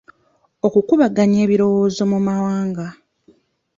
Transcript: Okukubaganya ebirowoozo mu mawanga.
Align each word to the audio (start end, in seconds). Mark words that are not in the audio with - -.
Okukubaganya 0.65 1.37
ebirowoozo 1.45 2.01
mu 2.11 2.19
mawanga. 2.27 2.85